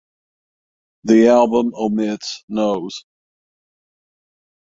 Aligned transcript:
The 1.03 1.27
album 1.27 1.73
omits 1.75 2.43
Nos. 2.49 3.05